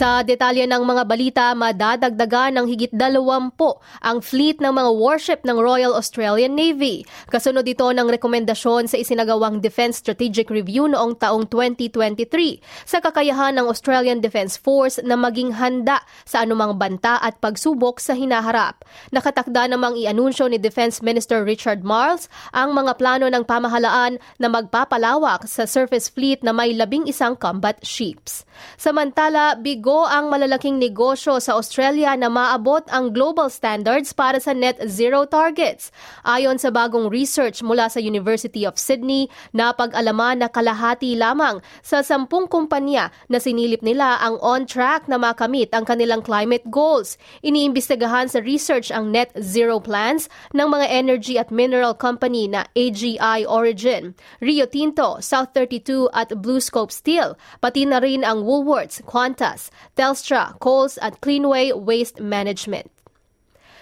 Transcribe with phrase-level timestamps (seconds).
[0.00, 5.60] Sa detalye ng mga balita, madadagdagan ng higit dalawampo ang fleet ng mga warship ng
[5.60, 7.04] Royal Australian Navy.
[7.28, 13.68] Kasunod ito ng rekomendasyon sa isinagawang Defense Strategic Review noong taong 2023 sa kakayahan ng
[13.68, 18.80] Australian Defence Force na maging handa sa anumang banta at pagsubok sa hinaharap.
[19.12, 25.44] Nakatakda namang i-anunsyo ni Defense Minister Richard Marles ang mga plano ng pamahalaan na magpapalawak
[25.44, 28.48] sa surface fleet na may labing isang combat ships.
[28.80, 34.54] Samantala, bigo Bigo ang malalaking negosyo sa Australia na maabot ang global standards para sa
[34.54, 35.90] net zero targets.
[36.22, 42.46] Ayon sa bagong research mula sa University of Sydney, napag-alaman na kalahati lamang sa sampung
[42.46, 47.18] kumpanya na sinilip nila ang on-track na makamit ang kanilang climate goals.
[47.42, 53.42] Iniimbestigahan sa research ang net zero plans ng mga energy at mineral company na AGI
[53.42, 60.56] Origin, Rio Tinto, South 32 at BlueScope Steel, pati na rin ang Woolworths, Qantas, Telstra,
[60.58, 62.90] Coles at Cleanway Waste Management.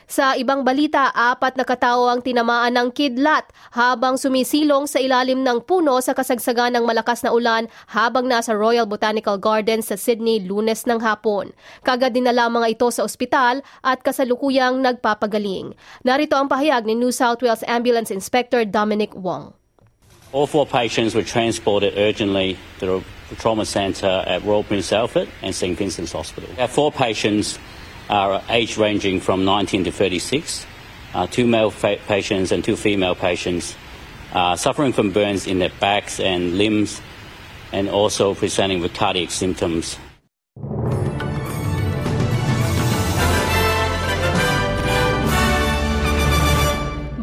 [0.09, 3.45] Sa ibang balita, apat na katao ang tinamaan ng kidlat
[3.77, 8.89] habang sumisilong sa ilalim ng puno sa kasagsagan ng malakas na ulan habang nasa Royal
[8.89, 11.53] Botanical Gardens sa Sydney lunes ng hapon.
[11.85, 15.77] Kagad dinala mga ito sa ospital at kasalukuyang nagpapagaling.
[16.09, 19.58] Narito ang pahayag ni New South Wales Ambulance Inspector Dominic Wong.
[20.31, 25.55] All four patients were transported urgently to the trauma centre at Royal Prince Alfred and
[25.55, 26.51] St Vincent's Hospital.
[26.59, 27.59] Our four patients
[28.11, 30.67] are age ranging from 19 to 36,
[31.15, 33.75] uh, two male fa- patients and two female patients
[34.33, 37.01] uh, suffering from burns in their backs and limbs
[37.73, 39.99] and also presenting with cardiac symptoms.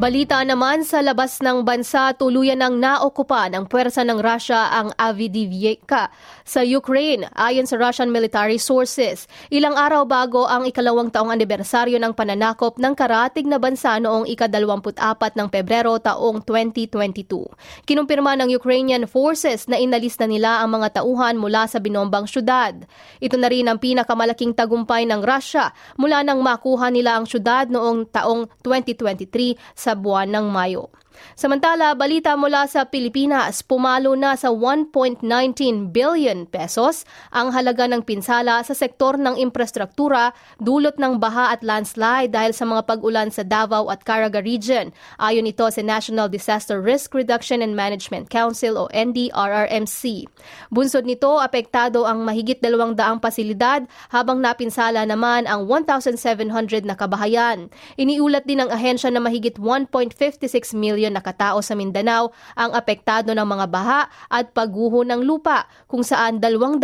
[0.05, 6.13] Balita naman sa labas ng bansa, tuluyan ng naokupa ng puwersa ng Russia ang Avdiivka
[6.45, 9.25] sa Ukraine ayon sa Russian military sources.
[9.49, 15.33] Ilang araw bago ang ikalawang taong anibersaryo ng pananakop ng karatig na bansa noong ika-24
[15.41, 17.25] ng Pebrero taong 2022.
[17.89, 22.77] Kinumpirma ng Ukrainian forces na inalis na nila ang mga tauhan mula sa binombang syudad.
[23.25, 28.13] Ito na rin ang pinakamalaking tagumpay ng Russia mula nang makuha nila ang syudad noong
[28.13, 30.91] taong 2023 sa buwan ng Mayo.
[31.35, 35.25] Samantala, balita mula sa Pilipinas, pumalo na sa 1.19
[35.91, 37.03] billion pesos
[37.35, 40.31] ang halaga ng pinsala sa sektor ng infrastruktura
[40.63, 44.95] dulot ng baha at landslide dahil sa mga pag-ulan sa Davao at Caraga region.
[45.19, 50.25] Ayon ito sa National Disaster Risk Reduction and Management Council o NDRRMC.
[50.71, 57.69] Bunsod nito, apektado ang mahigit dalawang daang pasilidad habang napinsala naman ang 1,700 na kabahayan.
[57.99, 63.29] Iniulat din ng ahensya na mahigit 1.56 million milyon na katao sa Mindanao ang apektado
[63.29, 64.01] ng mga baha
[64.33, 66.81] at pagguho ng lupa kung saan 200,000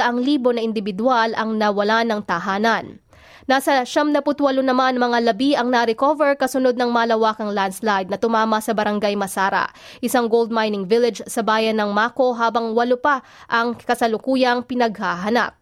[0.54, 3.02] na individual ang nawala ng tahanan.
[3.50, 4.22] Nasa 78
[4.62, 10.30] naman mga labi ang na-recover kasunod ng malawakang landslide na tumama sa barangay Masara, isang
[10.30, 15.61] gold mining village sa bayan ng Mako habang walo pa ang kasalukuyang pinaghahanap.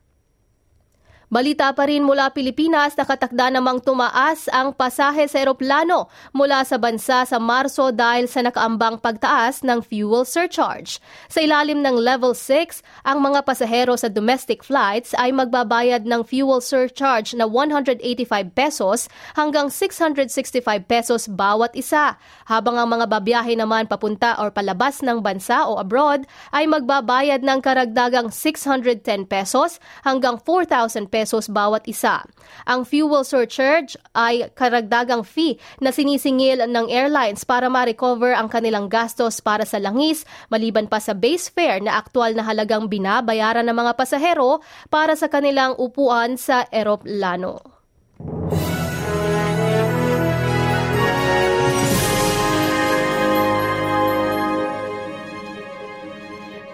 [1.29, 7.21] Balita pa rin mula Pilipinas, nakatakda namang tumaas ang pasahe sa eroplano mula sa bansa
[7.21, 10.97] sa Marso dahil sa nakaambang pagtaas ng fuel surcharge.
[11.29, 16.65] Sa ilalim ng Level 6, ang mga pasahero sa domestic flights ay magbabayad ng fuel
[16.65, 18.01] surcharge na 185
[18.49, 19.05] pesos
[19.37, 22.17] hanggang 665 pesos bawat isa,
[22.49, 27.61] habang ang mga babiyahe naman papunta or palabas ng bansa o abroad ay magbabayad ng
[27.61, 32.23] karagdagang 610 pesos hanggang 4,000 pesos pesos bawat isa.
[32.63, 39.43] Ang fuel surcharge ay karagdagang fee na sinisingil ng airlines para ma-recover ang kanilang gastos
[39.43, 43.99] para sa langis maliban pa sa base fare na aktual na halagang binabayaran ng mga
[43.99, 47.78] pasahero para sa kanilang upuan sa eroplano.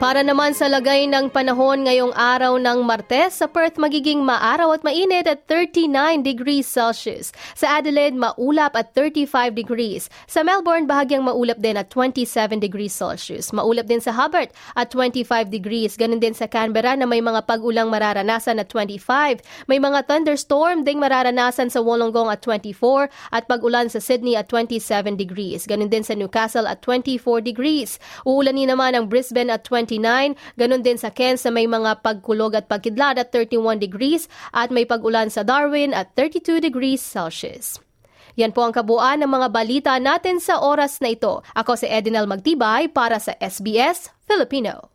[0.05, 4.85] Para naman sa lagay ng panahon ngayong araw ng Martes, sa Perth magiging maaraw at
[4.85, 7.33] mainit at 39 degrees Celsius.
[7.57, 10.05] Sa Adelaide, maulap at 35 degrees.
[10.29, 13.49] Sa Melbourne, bahagyang maulap din at 27 degrees Celsius.
[13.49, 15.97] Maulap din sa Hobart at 25 degrees.
[15.97, 19.41] Ganun din sa Canberra na may mga pag-ulang mararanasan at 25.
[19.65, 25.17] May mga thunderstorm ding mararanasan sa Wollongong at 24 at pag-ulan sa Sydney at 27
[25.17, 25.65] degrees.
[25.65, 27.97] Ganun din sa Newcastle at 24 degrees.
[28.21, 30.35] Uulanin naman ang Brisbane at 20 29.
[30.59, 34.83] Ganon din sa Cairns na may mga pagkulog at pagkidlat at 31 degrees at may
[34.83, 37.79] pag-ulan sa Darwin at 32 degrees Celsius.
[38.35, 41.39] Yan po ang kabuuan ng mga balita natin sa oras na ito.
[41.55, 44.94] Ako si Edinel Magtibay para sa SBS Filipino.